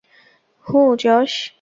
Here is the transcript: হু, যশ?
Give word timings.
হু, 0.67 0.79
যশ? 0.99 1.33